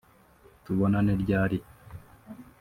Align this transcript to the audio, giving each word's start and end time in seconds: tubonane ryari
tubonane 0.63 1.13
ryari 1.23 1.57